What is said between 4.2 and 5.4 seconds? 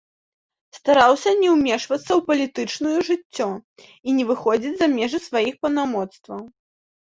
не выходзіць за межы